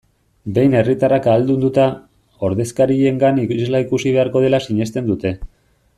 [0.53, 1.85] Behin herritarrak ahaldunduta,
[2.49, 5.37] ordezkariengan isla ikusi beharko dela sinesten dute.